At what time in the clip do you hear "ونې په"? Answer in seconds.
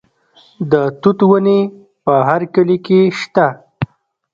1.29-2.13